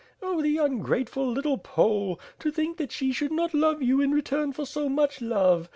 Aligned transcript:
"Oh, 0.19 0.41
the 0.41 0.57
ungrateful 0.57 1.29
little 1.29 1.59
Pole! 1.59 2.19
To 2.39 2.49
think 2.49 2.77
that 2.77 2.91
she 2.91 3.11
should 3.11 3.31
not 3.31 3.53
love 3.53 3.83
you 3.83 4.01
in 4.01 4.09
return 4.09 4.51
for 4.51 4.65
so 4.65 4.89
much 4.89 5.21
love. 5.21 5.69